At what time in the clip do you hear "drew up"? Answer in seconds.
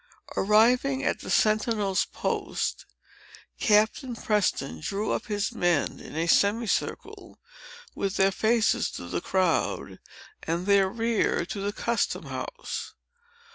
4.79-5.27